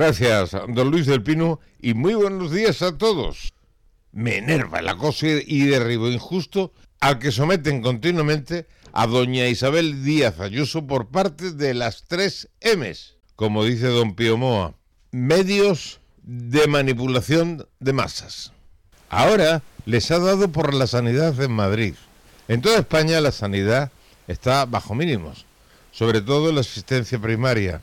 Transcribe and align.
Gracias, 0.00 0.52
don 0.68 0.90
Luis 0.90 1.04
del 1.04 1.22
Pino, 1.22 1.60
y 1.78 1.92
muy 1.92 2.14
buenos 2.14 2.52
días 2.52 2.80
a 2.80 2.96
todos. 2.96 3.52
Me 4.12 4.38
enerva 4.38 4.78
el 4.78 4.88
acoso 4.88 5.26
y 5.26 5.66
derribo 5.66 6.08
injusto 6.08 6.72
al 7.00 7.18
que 7.18 7.30
someten 7.30 7.82
continuamente 7.82 8.66
a 8.94 9.06
doña 9.06 9.46
Isabel 9.48 10.02
Díaz 10.02 10.40
Ayuso 10.40 10.86
por 10.86 11.08
parte 11.08 11.52
de 11.52 11.74
las 11.74 12.04
tres 12.04 12.48
M's, 12.62 13.16
como 13.36 13.62
dice 13.62 13.88
don 13.88 14.14
Pío 14.14 14.38
Moa, 14.38 14.72
medios 15.10 16.00
de 16.22 16.66
manipulación 16.66 17.68
de 17.78 17.92
masas. 17.92 18.54
Ahora 19.10 19.62
les 19.84 20.10
ha 20.10 20.18
dado 20.18 20.50
por 20.50 20.72
la 20.72 20.86
sanidad 20.86 21.38
en 21.42 21.52
Madrid. 21.52 21.92
En 22.48 22.62
toda 22.62 22.78
España 22.78 23.20
la 23.20 23.32
sanidad 23.32 23.92
está 24.28 24.64
bajo 24.64 24.94
mínimos, 24.94 25.44
sobre 25.92 26.22
todo 26.22 26.52
la 26.52 26.62
asistencia 26.62 27.18
primaria. 27.18 27.82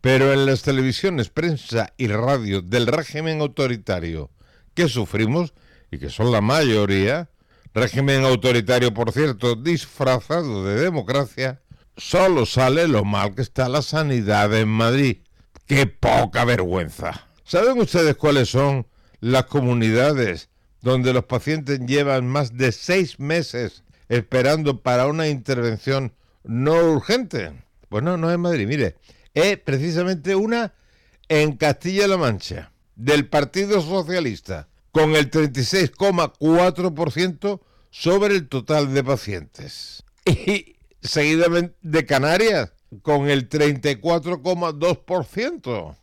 Pero 0.00 0.32
en 0.32 0.46
las 0.46 0.62
televisiones, 0.62 1.28
prensa 1.28 1.92
y 1.98 2.06
radio 2.06 2.62
del 2.62 2.86
régimen 2.86 3.40
autoritario 3.40 4.30
que 4.74 4.88
sufrimos, 4.88 5.52
y 5.90 5.98
que 5.98 6.08
son 6.08 6.32
la 6.32 6.40
mayoría, 6.40 7.28
régimen 7.74 8.24
autoritario, 8.24 8.94
por 8.94 9.12
cierto, 9.12 9.56
disfrazado 9.56 10.64
de 10.64 10.80
democracia, 10.80 11.60
solo 11.96 12.46
sale 12.46 12.88
lo 12.88 13.04
mal 13.04 13.34
que 13.34 13.42
está 13.42 13.68
la 13.68 13.82
sanidad 13.82 14.54
en 14.56 14.68
Madrid. 14.68 15.18
¡Qué 15.66 15.86
poca 15.86 16.44
vergüenza! 16.44 17.28
¿Saben 17.44 17.78
ustedes 17.78 18.16
cuáles 18.16 18.48
son 18.48 18.86
las 19.20 19.44
comunidades 19.44 20.48
donde 20.80 21.12
los 21.12 21.24
pacientes 21.24 21.80
llevan 21.80 22.26
más 22.26 22.56
de 22.56 22.72
seis 22.72 23.20
meses 23.20 23.84
esperando 24.08 24.80
para 24.80 25.06
una 25.06 25.28
intervención 25.28 26.14
no 26.42 26.92
urgente? 26.92 27.52
Pues 27.88 28.02
no, 28.02 28.16
no 28.16 28.30
es 28.32 28.38
Madrid. 28.38 28.66
Mire, 28.66 28.96
es 29.34 29.58
precisamente 29.58 30.34
una 30.34 30.74
en 31.28 31.56
Castilla-La 31.56 32.16
Mancha, 32.16 32.72
del 32.96 33.28
Partido 33.28 33.80
Socialista, 33.80 34.66
con 34.92 35.14
el 35.14 35.30
36,4% 35.30 37.60
sobre 37.90 38.34
el 38.34 38.48
total 38.48 38.92
de 38.92 39.04
pacientes. 39.04 40.02
Y 40.24 40.74
seguidamente 41.00 41.76
de 41.82 42.04
Canarias, 42.06 42.72
con 43.02 43.30
el 43.30 43.48
34,2%, 43.48 45.96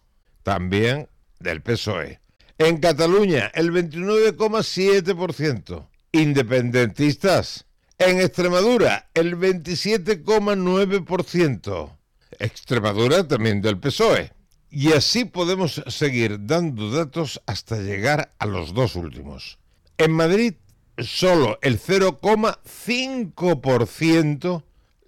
también 0.44 1.10
del 1.40 1.62
PSOE. 1.62 2.22
En 2.58 2.78
Cataluña, 2.78 3.52
el 3.54 3.72
29,7%. 3.72 5.90
Independentistas. 6.14 7.66
En 8.00 8.22
Extremadura, 8.22 9.10
el 9.14 9.38
27,9%. 9.38 11.97
Extremadura 12.40 13.28
también 13.28 13.62
del 13.62 13.80
PSOE. 13.80 14.32
Y 14.70 14.94
así 14.94 15.26
podemos 15.26 15.84
seguir 15.88 16.46
dando 16.46 16.92
datos 16.92 17.42
hasta 17.46 17.78
llegar 17.78 18.34
a 18.38 18.46
los 18.46 18.74
dos 18.74 18.96
últimos. 18.96 19.60
En 19.98 20.12
Madrid, 20.12 20.56
solo 20.98 21.58
el 21.62 21.80
0,5% 21.80 24.64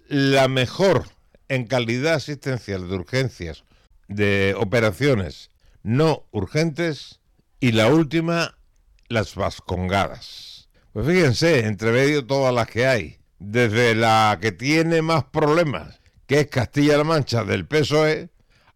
la 0.08 0.48
mejor 0.48 1.04
en 1.48 1.66
calidad 1.66 2.14
asistencial 2.14 2.88
de 2.88 2.94
urgencias 2.94 3.64
de 4.08 4.56
operaciones 4.58 5.50
no 5.82 6.26
urgentes 6.30 7.20
y 7.60 7.72
la 7.72 7.88
última, 7.88 8.56
las 9.08 9.34
vascongadas. 9.34 10.68
Pues 10.92 11.06
fíjense, 11.06 11.66
entre 11.66 11.92
medio 11.92 12.26
todas 12.26 12.54
las 12.54 12.68
que 12.68 12.86
hay, 12.86 13.18
desde 13.38 13.94
la 13.94 14.38
que 14.40 14.52
tiene 14.52 15.02
más 15.02 15.24
problemas 15.24 15.99
que 16.30 16.38
es 16.38 16.46
Castilla-La 16.46 17.02
Mancha 17.02 17.42
del 17.42 17.66
PSOE, 17.66 18.28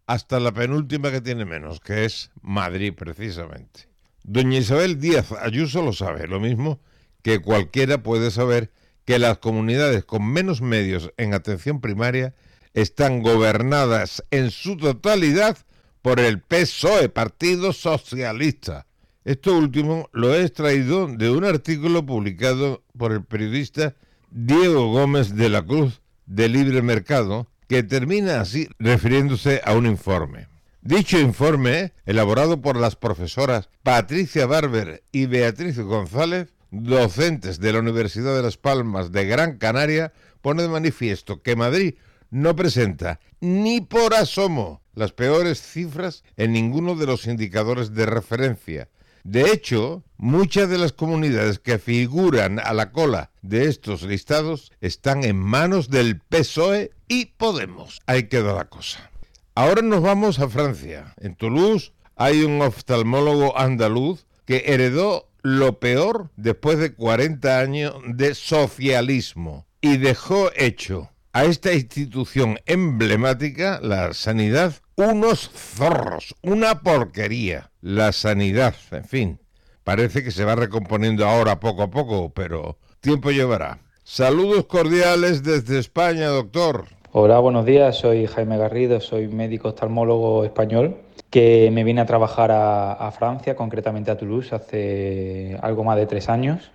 hasta 0.07 0.41
la 0.41 0.53
penúltima 0.53 1.09
que 1.09 1.21
tiene 1.21 1.45
menos, 1.45 1.79
que 1.79 2.03
es 2.03 2.29
Madrid 2.41 2.91
precisamente. 2.93 3.87
Doña 4.23 4.57
Isabel 4.57 4.99
Díaz 4.99 5.31
Ayuso 5.31 5.81
lo 5.81 5.93
sabe, 5.93 6.27
lo 6.27 6.41
mismo 6.41 6.81
que 7.21 7.39
cualquiera 7.39 8.03
puede 8.03 8.29
saber 8.29 8.73
que 9.05 9.19
las 9.19 9.37
comunidades 9.37 10.03
con 10.03 10.29
menos 10.29 10.61
medios 10.61 11.13
en 11.15 11.33
atención 11.33 11.79
primaria 11.79 12.35
están 12.73 13.21
gobernadas 13.21 14.21
en 14.31 14.51
su 14.51 14.75
totalidad 14.75 15.57
por 16.01 16.19
el 16.19 16.41
PSOE, 16.41 17.07
Partido 17.07 17.71
Socialista. 17.71 18.85
Esto 19.23 19.57
último 19.57 20.09
lo 20.11 20.35
he 20.35 20.43
extraído 20.43 21.07
de 21.07 21.29
un 21.29 21.45
artículo 21.45 22.05
publicado 22.05 22.83
por 22.97 23.13
el 23.13 23.23
periodista 23.23 23.95
Diego 24.29 24.91
Gómez 24.91 25.33
de 25.35 25.47
la 25.47 25.65
Cruz 25.65 26.01
de 26.25 26.49
libre 26.49 26.81
mercado, 26.81 27.47
que 27.67 27.83
termina 27.83 28.41
así 28.41 28.67
refiriéndose 28.79 29.61
a 29.65 29.73
un 29.73 29.85
informe. 29.85 30.47
Dicho 30.81 31.17
informe, 31.19 31.93
elaborado 32.05 32.61
por 32.61 32.77
las 32.77 32.95
profesoras 32.95 33.69
Patricia 33.81 34.45
Barber 34.45 35.03
y 35.11 35.25
Beatriz 35.25 35.79
González, 35.79 36.53
docentes 36.69 37.59
de 37.59 37.73
la 37.73 37.79
Universidad 37.79 38.35
de 38.35 38.43
Las 38.43 38.57
Palmas 38.57 39.11
de 39.11 39.25
Gran 39.25 39.57
Canaria, 39.57 40.13
pone 40.41 40.61
de 40.61 40.69
manifiesto 40.69 41.41
que 41.41 41.55
Madrid 41.55 41.95
no 42.29 42.55
presenta 42.55 43.19
ni 43.39 43.81
por 43.81 44.13
asomo 44.13 44.81
las 44.93 45.11
peores 45.11 45.61
cifras 45.61 46.23
en 46.37 46.53
ninguno 46.53 46.95
de 46.95 47.05
los 47.05 47.25
indicadores 47.27 47.93
de 47.93 48.05
referencia, 48.05 48.89
de 49.25 49.51
hecho, 49.51 50.03
muchas 50.17 50.69
de 50.69 50.77
las 50.77 50.91
comunidades 50.91 51.57
que 51.57 51.79
figuran 51.79 52.59
a 52.59 52.75
la 52.75 52.91
cola 52.91 53.31
de 53.41 53.65
estos 53.65 54.03
listados 54.03 54.71
están 54.81 55.23
en 55.23 55.35
manos 55.35 55.89
del 55.89 56.19
PSOE 56.19 56.91
y 57.07 57.25
Podemos. 57.25 58.01
Ahí 58.05 58.27
queda 58.27 58.53
la 58.53 58.65
cosa. 58.65 59.09
Ahora 59.55 59.81
nos 59.81 60.03
vamos 60.03 60.37
a 60.37 60.47
Francia. 60.47 61.15
En 61.17 61.33
Toulouse 61.33 61.91
hay 62.15 62.43
un 62.43 62.61
oftalmólogo 62.61 63.57
andaluz 63.57 64.27
que 64.45 64.65
heredó 64.67 65.27
lo 65.41 65.79
peor 65.79 66.29
después 66.35 66.77
de 66.77 66.93
40 66.93 67.59
años 67.59 67.95
de 68.05 68.35
socialismo 68.35 69.65
y 69.81 69.97
dejó 69.97 70.51
hecho 70.55 71.09
a 71.35 71.43
esta 71.43 71.73
institución 71.73 72.59
emblemática, 72.65 73.81
la 73.83 74.13
sanidad, 74.13 74.71
unos 74.95 75.51
zorros, 75.53 76.33
una 76.41 76.79
porquería. 76.79 77.71
La 77.81 78.13
sanidad, 78.13 78.73
en 78.91 79.03
fin, 79.03 79.39
parece 79.83 80.23
que 80.23 80.31
se 80.31 80.45
va 80.45 80.55
recomponiendo 80.55 81.27
ahora 81.27 81.59
poco 81.59 81.83
a 81.83 81.91
poco, 81.91 82.29
pero 82.29 82.77
tiempo 83.01 83.31
llevará. 83.31 83.79
Saludos 84.05 84.67
cordiales 84.67 85.43
desde 85.43 85.77
España, 85.77 86.27
doctor. 86.27 86.85
Hola, 87.11 87.39
buenos 87.39 87.65
días. 87.65 87.97
Soy 87.97 88.27
Jaime 88.27 88.57
Garrido, 88.57 89.01
soy 89.01 89.27
médico 89.27 89.67
oftalmólogo 89.67 90.45
español 90.45 90.95
que 91.29 91.69
me 91.69 91.83
vine 91.83 91.99
a 91.99 92.05
trabajar 92.05 92.51
a, 92.51 92.93
a 92.93 93.11
Francia, 93.11 93.57
concretamente 93.57 94.09
a 94.09 94.17
Toulouse, 94.17 94.55
hace 94.55 95.59
algo 95.61 95.83
más 95.83 95.97
de 95.97 96.05
tres 96.05 96.29
años. 96.29 96.71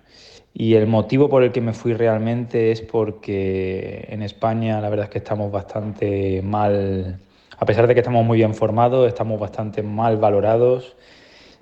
Y 0.53 0.75
el 0.75 0.87
motivo 0.87 1.29
por 1.29 1.43
el 1.43 1.51
que 1.51 1.61
me 1.61 1.73
fui 1.73 1.93
realmente 1.93 2.71
es 2.71 2.81
porque 2.81 4.05
en 4.09 4.21
España 4.21 4.81
la 4.81 4.89
verdad 4.89 5.05
es 5.05 5.09
que 5.09 5.19
estamos 5.19 5.51
bastante 5.51 6.41
mal, 6.41 7.19
a 7.57 7.65
pesar 7.65 7.87
de 7.87 7.93
que 7.93 8.01
estamos 8.01 8.25
muy 8.25 8.37
bien 8.37 8.53
formados, 8.53 9.07
estamos 9.07 9.39
bastante 9.39 9.81
mal 9.81 10.17
valorados, 10.17 10.97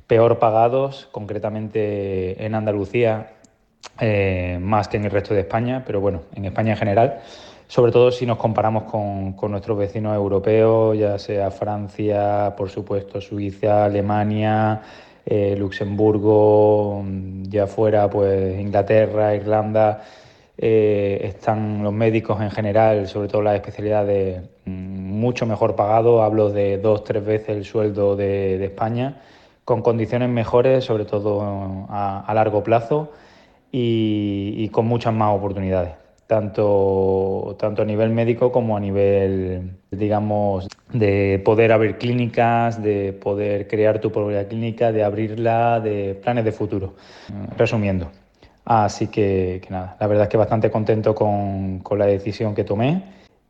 peor 0.07 0.39
pagados, 0.39 1.07
concretamente 1.12 2.44
en 2.44 2.56
Andalucía, 2.56 3.33
eh, 4.00 4.57
más 4.59 4.88
que 4.88 4.97
en 4.97 5.06
el 5.06 5.12
resto 5.12 5.35
de 5.35 5.42
España, 5.42 5.83
pero 5.85 6.01
bueno, 6.01 6.21
en 6.33 6.45
España 6.45 6.71
en 6.71 6.77
general, 6.77 7.19
sobre 7.68 7.92
todo 7.92 8.12
si 8.12 8.25
nos 8.25 8.38
comparamos 8.38 8.83
con, 8.83 9.33
con 9.33 9.51
nuestros 9.51 9.77
vecinos 9.77 10.15
europeos, 10.15 10.97
ya 10.97 11.19
sea 11.19 11.51
Francia, 11.51 12.56
por 12.57 12.71
supuesto, 12.71 13.21
Suiza, 13.21 13.85
Alemania, 13.85 14.81
eh, 15.25 15.56
Luxemburgo, 15.57 17.04
ya 17.44 17.68
fuera 17.68 18.10
pues 18.10 18.60
Inglaterra, 18.60 19.36
Irlanda, 19.36 20.01
eh, 20.62 21.21
están 21.24 21.83
los 21.83 21.94
médicos 21.94 22.42
en 22.42 22.51
general, 22.51 23.07
sobre 23.07 23.30
todo 23.30 23.42
las 23.42 23.56
especialidades, 23.56 24.42
mm, 24.66 24.71
mucho 24.71 25.45
mejor 25.45 25.75
pagados, 25.75 26.21
hablo 26.21 26.50
de 26.50 26.77
dos, 26.77 27.06
tres 27.06 27.24
veces 27.24 27.50
el 27.50 27.63
sueldo 27.63 28.18
de, 28.18 28.62
España, 28.66 29.21
con 29.63 29.81
condiciones 29.81 30.30
mejores, 30.30 30.83
sobre 30.83 31.06
todo 31.06 31.88
a, 31.89 32.30
largo 32.33 32.62
plazo 32.63 33.13
y, 33.71 34.68
con 34.69 34.86
muchas 34.88 35.13
más 35.13 35.36
oportunidades. 35.36 35.94
Tanto, 36.29 37.57
tanto 37.59 37.81
a 37.81 37.85
nivel 37.85 38.11
médico 38.11 38.51
como 38.51 38.77
a 38.77 38.79
nivel, 38.79 39.79
digamos, 39.89 40.67
de 40.93 41.41
poder 41.43 41.71
abrir 41.71 41.97
clínicas, 41.97 42.83
de 42.83 43.13
poder 43.13 43.67
crear 43.67 43.99
tu 43.99 44.11
propia 44.11 44.47
clínica, 44.47 44.91
de 44.91 45.03
abrirla, 45.03 45.79
de 45.79 46.13
planes 46.13 46.45
de 46.45 46.51
futuro. 46.51 46.93
Resumiendo. 47.57 48.11
Así 48.63 49.07
que, 49.07 49.59
nada, 49.71 49.97
la 49.99 50.05
verdad 50.05 50.25
es 50.25 50.29
que 50.29 50.37
bastante 50.37 50.69
contento 50.69 51.15
con, 51.15 51.79
con 51.79 51.97
la 51.97 52.05
decisión 52.05 52.53
que 52.53 52.63
tomé 52.63 53.01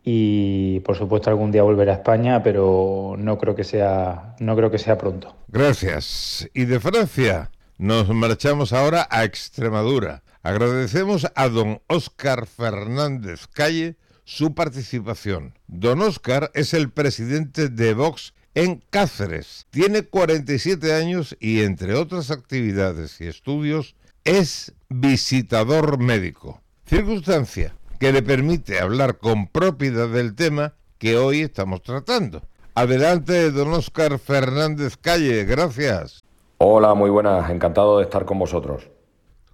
y 0.01 0.79
por 0.79 0.95
supuesto 0.95 1.29
algún 1.29 1.51
día 1.51 1.63
volveré 1.63 1.91
a 1.91 1.95
España, 1.95 2.41
pero 2.41 3.15
no 3.17 3.37
creo 3.37 3.55
que 3.55 3.65
sea, 3.65 4.35
no 4.39 4.55
creo 4.55 4.71
que 4.71 4.77
sea 4.77 4.97
pronto. 4.97 5.35
Gracias. 5.49 6.49
Y 6.53 6.63
de 6.63 6.79
Francia 6.79 7.51
nos 7.77 8.07
marchamos 8.07 8.71
ahora 8.71 9.05
a 9.11 9.25
Extremadura. 9.25 10.23
Agradecemos 10.41 11.27
a 11.35 11.49
don 11.49 11.81
Óscar 11.87 12.47
Fernández 12.47 13.47
Calle 13.47 13.97
su 14.23 14.53
participación. 14.53 15.53
Don 15.67 16.01
Óscar 16.01 16.49
es 16.53 16.73
el 16.73 16.91
presidente 16.91 17.67
de 17.67 17.93
Vox 17.93 18.33
en 18.55 18.81
Cáceres. 18.89 19.67
Tiene 19.69 20.03
47 20.03 20.93
años 20.93 21.35
y 21.41 21.61
entre 21.63 21.95
otras 21.95 22.31
actividades 22.31 23.19
y 23.19 23.27
estudios 23.27 23.95
es 24.23 24.73
visitador 24.87 25.99
médico. 25.99 26.61
Circunstancia 26.85 27.75
que 27.99 28.13
le 28.13 28.21
permite 28.21 28.79
hablar 28.79 29.17
con 29.17 29.47
propiedad 29.47 30.07
del 30.07 30.35
tema 30.35 30.73
que 30.99 31.17
hoy 31.17 31.41
estamos 31.41 31.81
tratando. 31.81 32.43
Adelante, 32.75 33.51
don 33.51 33.73
Óscar 33.73 34.19
Fernández 34.19 34.95
Calle, 34.95 35.43
gracias. 35.43 36.23
Hola, 36.59 36.93
muy 36.93 37.09
buenas, 37.09 37.49
encantado 37.49 37.97
de 37.97 38.05
estar 38.05 38.23
con 38.23 38.39
vosotros. 38.39 38.89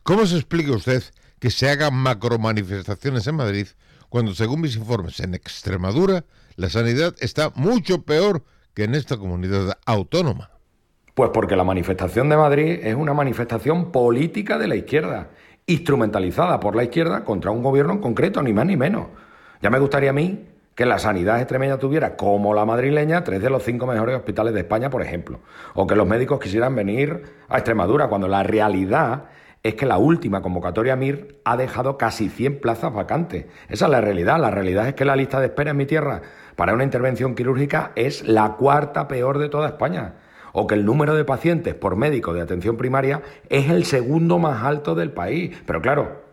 ¿Cómo 0.06 0.28
se 0.28 0.36
explica 0.36 0.72
usted 0.72 1.02
que 1.40 1.50
se 1.50 1.68
hagan 1.68 1.96
macromanifestaciones 1.96 3.26
en 3.26 3.38
Madrid 3.38 3.66
cuando, 4.08 4.36
según 4.36 4.62
mis 4.62 4.76
informes, 4.76 5.20
en 5.20 5.34
Extremadura 5.34 6.26
la 6.58 6.70
sanidad 6.70 7.16
está 7.22 7.52
mucho 7.56 8.04
peor 8.04 8.44
que 8.76 8.84
en 8.84 8.94
esta 8.94 9.18
comunidad 9.18 9.80
autónoma? 9.84 10.52
Pues 11.16 11.32
porque 11.34 11.56
la 11.56 11.64
manifestación 11.64 12.30
de 12.30 12.38
Madrid 12.38 12.82
es 12.84 12.94
una 12.94 13.16
manifestación 13.16 13.92
política 13.92 14.60
de 14.60 14.68
la 14.68 14.76
izquierda, 14.76 15.30
instrumentalizada 15.66 16.60
por 16.60 16.76
la 16.76 16.84
izquierda 16.84 17.24
contra 17.24 17.50
un 17.50 17.64
gobierno 17.64 17.94
en 17.94 18.00
concreto, 18.00 18.44
ni 18.44 18.54
más 18.54 18.68
ni 18.68 18.78
menos. 18.78 19.08
Ya 19.64 19.72
me 19.72 19.80
gustaría 19.80 20.12
a 20.12 20.14
mí 20.14 20.46
que 20.76 20.86
la 20.86 21.00
sanidad 21.00 21.40
extremeña 21.40 21.80
tuviera, 21.80 22.16
como 22.16 22.54
la 22.54 22.64
madrileña, 22.64 23.24
tres 23.24 23.42
de 23.42 23.50
los 23.50 23.64
cinco 23.64 23.88
mejores 23.88 24.16
hospitales 24.18 24.54
de 24.54 24.60
España, 24.60 24.92
por 24.92 25.02
ejemplo. 25.02 25.40
O 25.74 25.88
que 25.88 25.96
los 25.96 26.06
médicos 26.06 26.40
quisieran 26.40 26.76
venir 26.76 27.24
a 27.50 27.58
Extremadura, 27.58 28.08
cuando 28.08 28.28
la 28.28 28.44
realidad 28.44 29.30
es 29.66 29.74
que 29.74 29.88
la 29.88 29.98
última 29.98 30.44
convocatoria 30.44 30.96
MIR 30.96 31.40
ha 31.44 31.58
dejado 31.58 31.98
casi 31.98 32.30
100 32.30 32.62
plazas 32.62 32.94
vacantes. 32.94 33.48
Esa 33.68 33.86
es 33.86 33.92
la 33.92 34.00
realidad. 34.00 34.40
La 34.40 34.52
realidad 34.52 34.88
es 34.88 34.94
que 34.94 35.06
la 35.06 35.16
lista 35.16 35.40
de 35.40 35.48
espera 35.48 35.72
en 35.72 35.78
mi 35.78 35.88
tierra 35.88 36.22
para 36.56 36.76
una 36.76 36.84
intervención 36.84 37.34
quirúrgica 37.34 37.92
es 37.96 38.28
la 38.28 38.58
cuarta 38.58 39.08
peor 39.08 39.40
de 39.40 39.50
toda 39.50 39.70
España. 39.70 40.18
O 40.54 40.68
que 40.68 40.76
el 40.76 40.86
número 40.86 41.16
de 41.16 41.26
pacientes 41.26 41.74
por 41.74 41.96
médico 41.96 42.32
de 42.32 42.42
atención 42.42 42.78
primaria 42.78 43.24
es 43.50 43.72
el 43.72 43.86
segundo 43.86 44.38
más 44.38 44.64
alto 44.64 44.94
del 44.94 45.10
país. 45.10 45.58
Pero 45.66 45.82
claro, 45.82 46.24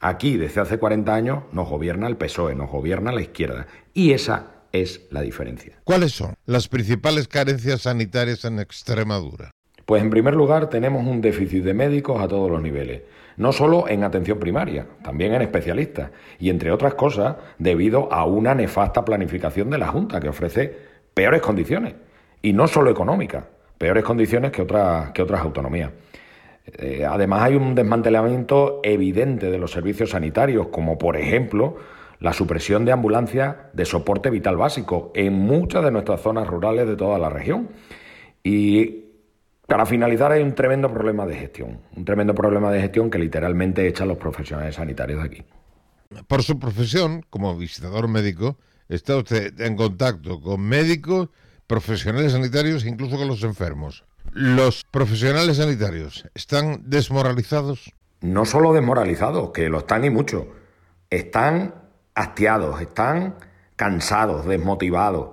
aquí 0.00 0.38
desde 0.38 0.62
hace 0.62 0.78
40 0.78 1.14
años 1.14 1.42
nos 1.52 1.68
gobierna 1.68 2.06
el 2.06 2.16
PSOE, 2.16 2.54
nos 2.54 2.70
gobierna 2.70 3.12
la 3.12 3.20
izquierda. 3.20 3.66
Y 3.92 4.12
esa 4.12 4.62
es 4.72 5.02
la 5.10 5.20
diferencia. 5.20 5.78
¿Cuáles 5.84 6.12
son 6.12 6.32
las 6.46 6.68
principales 6.68 7.28
carencias 7.28 7.82
sanitarias 7.82 8.46
en 8.46 8.60
Extremadura? 8.60 9.50
Pues 9.88 10.02
en 10.02 10.10
primer 10.10 10.34
lugar 10.34 10.68
tenemos 10.68 11.06
un 11.06 11.22
déficit 11.22 11.64
de 11.64 11.72
médicos 11.72 12.20
a 12.20 12.28
todos 12.28 12.50
los 12.50 12.60
niveles, 12.60 13.04
no 13.38 13.52
solo 13.52 13.88
en 13.88 14.04
atención 14.04 14.38
primaria, 14.38 14.86
también 15.02 15.32
en 15.32 15.40
especialistas, 15.40 16.10
y 16.38 16.50
entre 16.50 16.70
otras 16.72 16.92
cosas 16.92 17.36
debido 17.56 18.12
a 18.12 18.26
una 18.26 18.54
nefasta 18.54 19.02
planificación 19.02 19.70
de 19.70 19.78
la 19.78 19.86
Junta 19.86 20.20
que 20.20 20.28
ofrece 20.28 20.76
peores 21.14 21.40
condiciones, 21.40 21.94
y 22.42 22.52
no 22.52 22.68
solo 22.68 22.90
económicas, 22.90 23.44
peores 23.78 24.04
condiciones 24.04 24.52
que 24.52 24.60
otras, 24.60 25.10
que 25.12 25.22
otras 25.22 25.40
autonomías. 25.40 25.90
Eh, 26.66 27.06
además 27.08 27.44
hay 27.44 27.54
un 27.54 27.74
desmantelamiento 27.74 28.80
evidente 28.82 29.50
de 29.50 29.56
los 29.56 29.70
servicios 29.70 30.10
sanitarios, 30.10 30.66
como 30.66 30.98
por 30.98 31.16
ejemplo 31.16 31.76
la 32.20 32.34
supresión 32.34 32.84
de 32.84 32.92
ambulancias 32.92 33.56
de 33.72 33.86
soporte 33.86 34.28
vital 34.28 34.58
básico 34.58 35.12
en 35.14 35.32
muchas 35.32 35.82
de 35.82 35.90
nuestras 35.90 36.20
zonas 36.20 36.46
rurales 36.46 36.86
de 36.86 36.96
toda 36.96 37.18
la 37.18 37.30
región. 37.30 37.70
Y 38.44 39.07
para 39.68 39.84
finalizar, 39.84 40.32
hay 40.32 40.42
un 40.42 40.54
tremendo 40.54 40.90
problema 40.90 41.26
de 41.26 41.36
gestión, 41.36 41.78
un 41.94 42.02
tremendo 42.06 42.34
problema 42.34 42.72
de 42.72 42.80
gestión 42.80 43.10
que 43.10 43.18
literalmente 43.18 43.86
echa 43.86 44.04
a 44.04 44.06
los 44.06 44.16
profesionales 44.16 44.76
sanitarios 44.76 45.20
de 45.20 45.26
aquí. 45.26 45.44
Por 46.26 46.42
su 46.42 46.58
profesión, 46.58 47.22
como 47.28 47.54
visitador 47.54 48.08
médico, 48.08 48.56
está 48.88 49.14
usted 49.16 49.60
en 49.60 49.76
contacto 49.76 50.40
con 50.40 50.62
médicos, 50.62 51.28
profesionales 51.66 52.32
sanitarios 52.32 52.82
e 52.82 52.88
incluso 52.88 53.18
con 53.18 53.28
los 53.28 53.42
enfermos. 53.42 54.06
¿Los 54.32 54.84
profesionales 54.84 55.58
sanitarios 55.58 56.26
están 56.34 56.88
desmoralizados? 56.88 57.92
No 58.22 58.46
solo 58.46 58.72
desmoralizados, 58.72 59.50
que 59.50 59.68
lo 59.68 59.80
están 59.80 60.02
y 60.02 60.08
mucho. 60.08 60.48
Están 61.10 61.74
hastiados, 62.14 62.80
están 62.80 63.34
cansados, 63.76 64.46
desmotivados, 64.46 65.32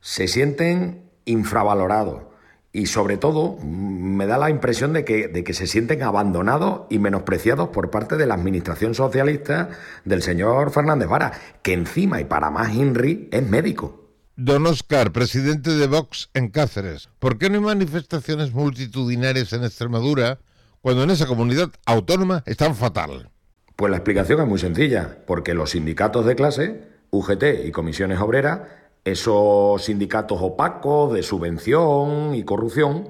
se 0.00 0.28
sienten 0.28 1.10
infravalorados 1.24 2.29
y 2.72 2.86
sobre 2.86 3.16
todo 3.16 3.56
me 3.62 4.26
da 4.26 4.38
la 4.38 4.50
impresión 4.50 4.92
de 4.92 5.04
que, 5.04 5.28
de 5.28 5.42
que 5.42 5.54
se 5.54 5.66
sienten 5.66 6.02
abandonados 6.02 6.82
y 6.88 6.98
menospreciados 6.98 7.70
por 7.70 7.90
parte 7.90 8.16
de 8.16 8.26
la 8.26 8.34
administración 8.34 8.94
socialista 8.94 9.70
del 10.04 10.22
señor 10.22 10.70
Fernández 10.70 11.08
Vara, 11.08 11.32
que 11.62 11.72
encima 11.72 12.20
y 12.20 12.24
para 12.24 12.50
más 12.50 12.74
Henry 12.74 13.28
es 13.32 13.48
médico. 13.48 14.00
Don 14.36 14.66
Oscar, 14.66 15.12
presidente 15.12 15.70
de 15.70 15.86
Vox 15.86 16.30
en 16.32 16.48
Cáceres, 16.48 17.10
¿por 17.18 17.36
qué 17.36 17.50
no 17.50 17.56
hay 17.56 17.64
manifestaciones 17.64 18.52
multitudinarias 18.52 19.52
en 19.52 19.64
Extremadura 19.64 20.38
cuando 20.80 21.02
en 21.02 21.10
esa 21.10 21.26
comunidad 21.26 21.70
autónoma 21.84 22.42
están 22.46 22.74
fatal? 22.74 23.30
Pues 23.76 23.90
la 23.90 23.98
explicación 23.98 24.40
es 24.40 24.46
muy 24.46 24.58
sencilla, 24.58 25.18
porque 25.26 25.54
los 25.54 25.70
sindicatos 25.70 26.24
de 26.24 26.36
clase, 26.36 26.88
UGT 27.10 27.66
y 27.66 27.70
comisiones 27.70 28.20
obreras, 28.20 28.60
esos 29.04 29.84
sindicatos 29.84 30.38
opacos 30.40 31.12
de 31.12 31.22
subvención 31.22 32.34
y 32.34 32.44
corrupción 32.44 33.08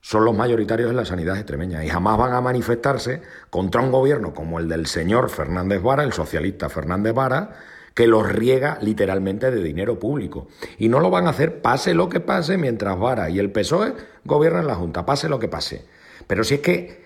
son 0.00 0.24
los 0.24 0.36
mayoritarios 0.36 0.90
en 0.90 0.96
la 0.96 1.04
sanidad 1.04 1.36
extremeña 1.36 1.84
y 1.84 1.88
jamás 1.88 2.18
van 2.18 2.34
a 2.34 2.40
manifestarse 2.40 3.22
contra 3.48 3.80
un 3.80 3.90
gobierno 3.90 4.34
como 4.34 4.58
el 4.58 4.68
del 4.68 4.86
señor 4.86 5.30
Fernández 5.30 5.82
Vara, 5.82 6.04
el 6.04 6.12
socialista 6.12 6.68
Fernández 6.68 7.14
Vara, 7.14 7.56
que 7.94 8.06
los 8.06 8.28
riega 8.30 8.78
literalmente 8.82 9.50
de 9.50 9.62
dinero 9.62 9.98
público. 9.98 10.48
Y 10.78 10.88
no 10.88 11.00
lo 11.00 11.10
van 11.10 11.26
a 11.26 11.30
hacer 11.30 11.62
pase 11.62 11.94
lo 11.94 12.08
que 12.08 12.20
pase 12.20 12.58
mientras 12.58 12.98
Vara 12.98 13.30
y 13.30 13.38
el 13.38 13.50
PSOE 13.50 13.94
gobiernan 14.24 14.66
la 14.66 14.74
Junta, 14.74 15.06
pase 15.06 15.28
lo 15.28 15.38
que 15.38 15.48
pase. 15.48 15.86
Pero 16.26 16.44
si 16.44 16.54
es 16.54 16.60
que 16.60 17.04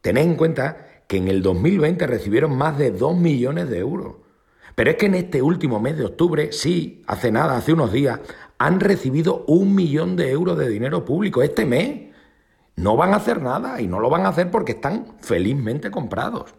tened 0.00 0.22
en 0.22 0.34
cuenta 0.34 0.88
que 1.06 1.18
en 1.18 1.28
el 1.28 1.42
2020 1.42 2.06
recibieron 2.06 2.56
más 2.56 2.78
de 2.78 2.90
2 2.90 3.16
millones 3.16 3.68
de 3.68 3.78
euros. 3.78 4.14
Pero 4.74 4.90
es 4.90 4.96
que 4.96 5.06
en 5.06 5.14
este 5.14 5.42
último 5.42 5.80
mes 5.80 5.96
de 5.96 6.06
octubre, 6.06 6.52
sí, 6.52 7.02
hace 7.06 7.30
nada, 7.30 7.56
hace 7.56 7.72
unos 7.72 7.92
días, 7.92 8.20
han 8.58 8.80
recibido 8.80 9.44
un 9.46 9.74
millón 9.74 10.16
de 10.16 10.30
euros 10.30 10.56
de 10.56 10.68
dinero 10.68 11.04
público 11.04 11.42
este 11.42 11.66
mes. 11.66 12.12
No 12.76 12.96
van 12.96 13.12
a 13.12 13.16
hacer 13.16 13.42
nada 13.42 13.80
y 13.80 13.86
no 13.86 14.00
lo 14.00 14.08
van 14.08 14.24
a 14.24 14.28
hacer 14.28 14.50
porque 14.50 14.72
están 14.72 15.16
felizmente 15.20 15.90
comprados. 15.90 16.54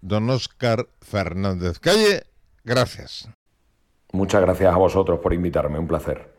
Don 0.00 0.30
Oscar 0.30 0.88
Fernández 1.00 1.80
Calle, 1.80 2.24
gracias. 2.64 3.28
Muchas 4.12 4.40
gracias 4.40 4.72
a 4.72 4.76
vosotros 4.76 5.18
por 5.20 5.34
invitarme, 5.34 5.78
un 5.78 5.88
placer. 5.88 6.32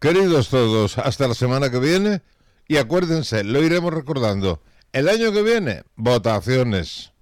Queridos 0.00 0.48
todos, 0.50 0.98
hasta 0.98 1.28
la 1.28 1.34
semana 1.34 1.70
que 1.70 1.78
viene 1.78 2.22
y 2.66 2.76
acuérdense, 2.76 3.44
lo 3.44 3.62
iremos 3.62 3.94
recordando. 3.94 4.60
El 4.92 5.08
año 5.08 5.32
que 5.32 5.42
viene, 5.42 5.82
votaciones. 5.96 7.12